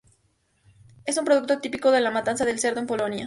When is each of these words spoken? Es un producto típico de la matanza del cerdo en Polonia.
Es 1.05 1.15
un 1.19 1.25
producto 1.25 1.59
típico 1.59 1.91
de 1.91 2.01
la 2.01 2.09
matanza 2.09 2.43
del 2.43 2.57
cerdo 2.57 2.79
en 2.79 2.87
Polonia. 2.87 3.19